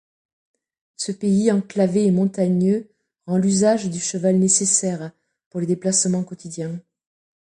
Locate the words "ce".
0.95-1.11